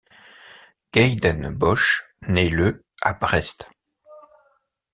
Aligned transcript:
Kayden 0.91 1.49
Boche 1.59 2.05
naît 2.23 2.49
le 2.49 2.83
à 3.03 3.13
Brest. 3.13 3.69